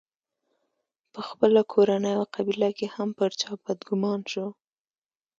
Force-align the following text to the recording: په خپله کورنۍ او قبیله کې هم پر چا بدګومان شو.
په 1.13 1.21
خپله 1.29 1.61
کورنۍ 1.73 2.13
او 2.19 2.23
قبیله 2.35 2.69
کې 2.77 2.87
هم 2.95 3.09
پر 3.17 3.31
چا 3.41 3.51
بدګومان 3.63 4.19
شو. 4.31 4.47